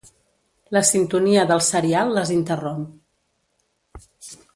La 0.77 0.81
sintonia 0.91 1.43
del 1.51 1.61
serial 1.67 2.13
les 2.15 2.31
interromp. 2.37 2.89